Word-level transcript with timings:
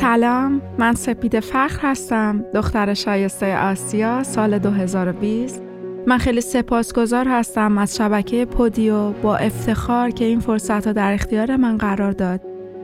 سلام 0.00 0.62
من 0.78 0.94
سپید 0.94 1.40
فخر 1.40 1.88
هستم 1.88 2.44
دختر 2.54 2.94
شایسته 2.94 3.58
آسیا 3.58 4.22
سال 4.22 4.58
2020 4.58 5.62
من 6.06 6.18
خیلی 6.18 6.40
سپاسگزار 6.40 7.28
هستم 7.28 7.78
از 7.78 7.96
شبکه 7.96 8.44
پودیو 8.44 9.10
با 9.12 9.36
افتخار 9.36 10.10
که 10.10 10.24
این 10.24 10.40
فرصت 10.40 10.86
رو 10.86 10.92
در 10.92 11.12
اختیار 11.12 11.56
من 11.56 11.76
قرار 11.76 12.12
داد 12.12 12.40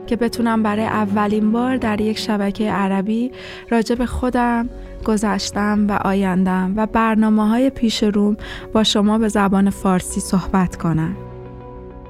که 0.07 0.15
بتونم 0.15 0.63
برای 0.63 0.85
اولین 0.85 1.51
بار 1.51 1.77
در 1.77 2.01
یک 2.01 2.19
شبکه 2.19 2.71
عربی 2.71 3.31
راجع 3.69 3.95
به 3.95 4.05
خودم، 4.05 4.69
گذشتم 5.05 5.87
و 5.87 5.91
آیندم 5.91 6.73
و 6.75 6.85
برنامه 6.85 7.47
های 7.47 7.69
پیش 7.69 8.03
روم 8.03 8.37
با 8.73 8.83
شما 8.83 9.17
به 9.17 9.27
زبان 9.27 9.69
فارسی 9.69 10.19
صحبت 10.19 10.75
کنم. 10.75 11.15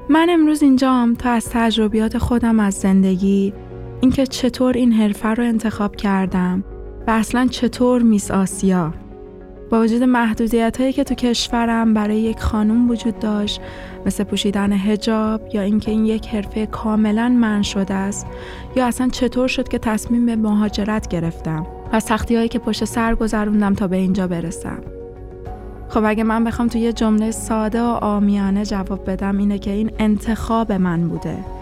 من 0.09 0.27
امروز 0.29 0.63
اینجام 0.63 1.15
تا 1.15 1.29
از 1.29 1.49
تجربیات 1.49 2.17
خودم 2.17 2.59
از 2.59 2.73
زندگی 2.73 3.54
اینکه 4.04 4.25
چطور 4.25 4.74
این 4.74 4.92
حرفه 4.92 5.30
رو 5.30 5.43
انتخاب 5.43 5.96
کردم 5.96 6.64
و 7.07 7.12
اصلا 7.12 7.48
چطور 7.52 8.02
میس 8.02 8.32
آسیا. 8.32 8.93
با 9.70 9.82
وجود 9.82 10.04
محدودیت 10.04 10.82
هایی 10.82 10.93
که 10.93 11.04
تو 11.04 11.16
کشورم 11.16 11.93
برای 11.93 12.20
یک 12.20 12.39
خانوم 12.39 12.89
وجود 12.89 13.20
داشت 13.20 13.62
مثل 14.06 14.24
پوشیدن 14.24 14.74
هجاب 14.74 15.42
یا 15.54 15.62
اینکه 15.62 15.92
این 15.92 16.06
یک 16.06 16.28
حرفه 16.28 16.66
کاملا 16.66 17.29
من 17.29 17.62
شده 17.62 17.93
است 17.93 18.28
یا 18.76 18.86
اصلا 18.86 19.10
چطور 19.10 19.48
شد 19.48 19.68
که 19.68 19.78
تصمیم 19.78 20.26
به 20.26 20.36
مهاجرت 20.36 21.07
گرفتم 21.07 21.68
و 21.93 22.00
سختی 22.00 22.36
هایی 22.36 22.48
که 22.48 22.60
پشت 22.60 22.86
سر 22.86 23.15
گذروندم 23.15 23.74
تا 23.74 23.88
به 23.88 23.96
اینجا 23.96 24.28
برسم. 24.28 24.82
خب 25.90 26.04
اگه 26.06 26.24
من 26.24 26.43
بخوام 26.43 26.68
تو 26.68 26.78
یه 26.78 26.93
جمله 26.93 27.32
ساده 27.32 27.82
و 27.82 27.98
آمیانه 28.01 28.65
جواب 28.65 29.10
بدم 29.10 29.38
اینه 29.38 29.60
که 29.60 29.71
این 29.71 29.92
انتخاب 30.00 30.71
من 30.71 31.10
بوده. 31.10 31.53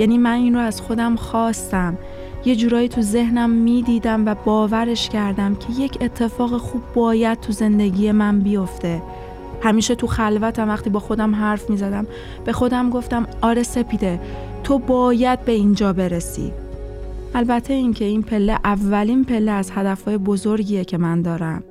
یعنی 0.00 0.18
من 0.18 0.34
این 0.34 0.54
رو 0.54 0.60
از 0.60 0.80
خودم 0.80 1.16
خواستم. 1.16 1.98
یه 2.44 2.56
جورایی 2.56 2.88
تو 2.88 3.02
ذهنم 3.02 3.50
می‌دیدم 3.50 4.26
و 4.26 4.34
باورش 4.44 5.08
کردم 5.08 5.54
که 5.54 5.82
یک 5.82 5.98
اتفاق 6.00 6.56
خوب 6.56 6.82
باید 6.94 7.40
تو 7.40 7.52
زندگی 7.52 8.12
من 8.12 8.40
بیفته. 8.40 9.02
همیشه 9.62 9.94
تو 9.94 10.06
خلوتم 10.06 10.68
وقتی 10.68 10.90
با 10.90 11.00
خودم 11.00 11.34
حرف 11.34 11.70
می‌زدم 11.70 12.06
به 12.44 12.52
خودم 12.52 12.90
گفتم 12.90 13.26
آره 13.40 13.62
سپیده 13.62 14.20
تو 14.64 14.78
باید 14.78 15.44
به 15.44 15.52
اینجا 15.52 15.92
برسی. 15.92 16.52
البته 17.34 17.74
اینکه 17.74 18.04
این 18.04 18.22
پله 18.22 18.58
اولین 18.64 19.24
پله 19.24 19.50
از 19.50 19.70
هدفهای 19.74 20.18
بزرگیه 20.18 20.84
که 20.84 20.98
من 20.98 21.22
دارم. 21.22 21.62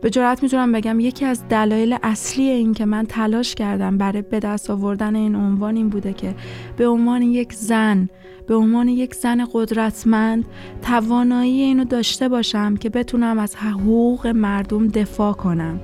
به 0.00 0.10
جرات 0.10 0.42
می‌تونم 0.42 0.72
بگم 0.72 1.00
یکی 1.00 1.24
از 1.24 1.48
دلایل 1.48 1.96
اصلی 2.02 2.48
این 2.50 2.74
که 2.74 2.84
من 2.84 3.06
تلاش 3.06 3.54
کردم 3.54 3.98
برای 3.98 4.22
به 4.22 4.40
دست 4.40 4.70
آوردن 4.70 5.16
این 5.16 5.34
عنوان 5.34 5.76
این 5.76 5.88
بوده 5.88 6.12
که 6.12 6.34
به 6.76 6.86
عنوان 6.86 7.22
یک 7.22 7.52
زن 7.52 8.08
به 8.46 8.54
عنوان 8.54 8.88
یک 8.88 9.14
زن 9.14 9.46
قدرتمند 9.52 10.44
توانایی 10.82 11.60
اینو 11.60 11.84
داشته 11.84 12.28
باشم 12.28 12.76
که 12.76 12.90
بتونم 12.90 13.38
از 13.38 13.56
حقوق 13.56 14.26
مردم 14.26 14.88
دفاع 14.88 15.32
کنم. 15.32 15.80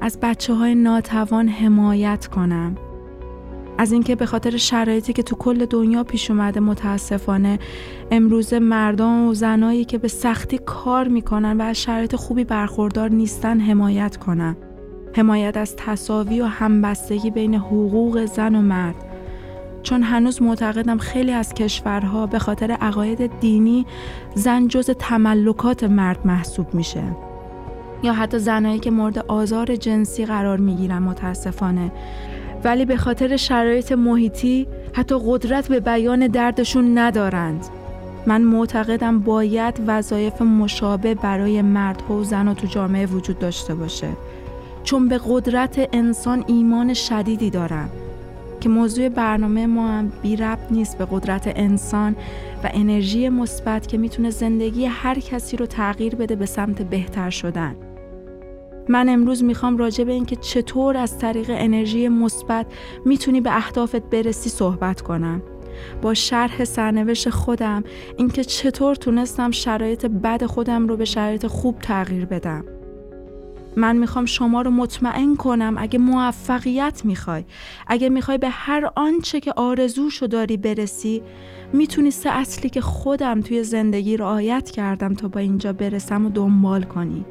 از 0.00 0.18
بچه 0.22 0.54
های 0.54 0.74
ناتوان 0.74 1.48
حمایت 1.48 2.26
کنم. 2.26 2.74
از 3.78 3.92
اینکه 3.92 4.16
به 4.16 4.26
خاطر 4.26 4.56
شرایطی 4.56 5.12
که 5.12 5.22
تو 5.22 5.36
کل 5.36 5.66
دنیا 5.66 6.04
پیش 6.04 6.30
اومده 6.30 6.60
متاسفانه 6.60 7.58
امروز 8.10 8.54
مردم 8.54 9.28
و 9.28 9.34
زنایی 9.34 9.84
که 9.84 9.98
به 9.98 10.08
سختی 10.08 10.58
کار 10.58 11.08
می‌کنن 11.08 11.60
و 11.60 11.62
از 11.62 11.82
شرایط 11.82 12.16
خوبی 12.16 12.44
برخوردار 12.44 13.10
نیستن 13.10 13.60
حمایت 13.60 14.16
کنم 14.16 14.56
حمایت 15.16 15.56
از 15.56 15.76
تصاوی 15.76 16.40
و 16.40 16.44
همبستگی 16.44 17.30
بین 17.30 17.54
حقوق 17.54 18.24
زن 18.24 18.54
و 18.54 18.62
مرد. 18.62 18.94
چون 19.82 20.02
هنوز 20.02 20.42
معتقدم 20.42 20.98
خیلی 20.98 21.32
از 21.32 21.54
کشورها 21.54 22.26
به 22.26 22.38
خاطر 22.38 22.70
عقاید 22.70 23.40
دینی 23.40 23.86
زن 24.34 24.68
جز 24.68 24.90
تملکات 24.90 25.84
مرد 25.84 26.26
محسوب 26.26 26.74
میشه. 26.74 27.02
یا 28.02 28.12
حتی 28.12 28.38
زنایی 28.38 28.78
که 28.78 28.90
مورد 28.90 29.18
آزار 29.18 29.76
جنسی 29.76 30.26
قرار 30.26 30.58
می‌گیرن 30.58 30.98
متاسفانه. 30.98 31.92
ولی 32.64 32.84
به 32.84 32.96
خاطر 32.96 33.36
شرایط 33.36 33.92
محیطی 33.92 34.66
حتی 34.92 35.14
قدرت 35.26 35.68
به 35.68 35.80
بیان 35.80 36.26
دردشون 36.26 36.98
ندارند. 36.98 37.66
من 38.26 38.42
معتقدم 38.42 39.20
باید 39.20 39.80
وظایف 39.86 40.42
مشابه 40.42 41.14
برای 41.14 41.62
مردها 41.62 42.14
و 42.14 42.24
زن 42.24 42.54
تو 42.54 42.66
جامعه 42.66 43.06
وجود 43.06 43.38
داشته 43.38 43.74
باشه. 43.74 44.08
چون 44.84 45.08
به 45.08 45.20
قدرت 45.28 45.88
انسان 45.92 46.44
ایمان 46.46 46.94
شدیدی 46.94 47.50
دارم 47.50 47.90
که 48.60 48.68
موضوع 48.68 49.08
برنامه 49.08 49.66
ما 49.66 49.88
هم 49.88 50.12
بی 50.22 50.36
ربط 50.36 50.72
نیست 50.72 50.98
به 50.98 51.06
قدرت 51.10 51.52
انسان 51.56 52.16
و 52.64 52.70
انرژی 52.74 53.28
مثبت 53.28 53.86
که 53.86 53.98
می‌تونه 53.98 54.30
زندگی 54.30 54.84
هر 54.84 55.18
کسی 55.18 55.56
رو 55.56 55.66
تغییر 55.66 56.14
بده 56.14 56.36
به 56.36 56.46
سمت 56.46 56.82
بهتر 56.82 57.30
شدن. 57.30 57.74
من 58.88 59.08
امروز 59.08 59.44
می‌خوام 59.44 59.76
راجع 59.76 60.04
به 60.04 60.12
اینکه 60.12 60.36
چطور 60.36 60.96
از 60.96 61.18
طریق 61.18 61.46
انرژی 61.48 62.08
مثبت 62.08 62.66
می‌تونی 63.04 63.40
به 63.40 63.56
اهدافت 63.56 64.02
برسی 64.02 64.50
صحبت 64.50 65.00
کنم. 65.00 65.42
با 66.02 66.14
شرح 66.14 66.64
سرنوشت 66.64 67.30
خودم 67.30 67.84
اینکه 68.16 68.44
چطور 68.44 68.94
تونستم 68.94 69.50
شرایط 69.50 70.06
بد 70.06 70.44
خودم 70.44 70.88
رو 70.88 70.96
به 70.96 71.04
شرایط 71.04 71.46
خوب 71.46 71.78
تغییر 71.78 72.24
بدم. 72.24 72.64
من 73.76 73.96
می‌خوام 73.96 74.24
شما 74.24 74.62
رو 74.62 74.70
مطمئن 74.70 75.36
کنم 75.36 75.74
اگه 75.78 75.98
موفقیت 75.98 77.02
می‌خوای 77.04 77.44
اگه 77.86 78.08
می‌خوای 78.08 78.38
به 78.38 78.48
هر 78.48 78.90
آنچه 78.96 79.40
که 79.40 79.52
آرزوشو 79.56 80.26
داری 80.26 80.56
برسی 80.56 81.22
می‌تونی 81.72 82.10
سه 82.10 82.30
اصلی 82.30 82.70
که 82.70 82.80
خودم 82.80 83.40
توی 83.40 83.64
زندگی 83.64 84.16
رعایت 84.16 84.70
کردم 84.70 85.14
تا 85.14 85.28
با 85.28 85.40
اینجا 85.40 85.72
برسم 85.72 86.26
و 86.26 86.28
دنبال 86.28 86.82
کنی. 86.82 87.24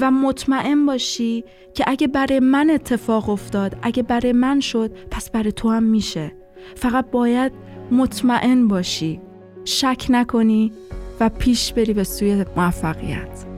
و 0.00 0.10
مطمئن 0.10 0.86
باشی 0.86 1.44
که 1.74 1.84
اگه 1.86 2.06
برای 2.06 2.40
من 2.40 2.70
اتفاق 2.70 3.30
افتاد 3.30 3.76
اگه 3.82 4.02
برای 4.02 4.32
من 4.32 4.60
شد 4.60 4.90
پس 5.10 5.30
برای 5.30 5.52
تو 5.52 5.70
هم 5.70 5.82
میشه. 5.82 6.32
فقط 6.74 7.10
باید 7.10 7.52
مطمئن 7.90 8.68
باشی. 8.68 9.20
شک 9.64 10.06
نکنی 10.08 10.72
و 11.20 11.28
پیش 11.28 11.72
بری 11.72 11.92
به 11.92 12.04
سوی 12.04 12.44
موفقیت. 12.56 13.51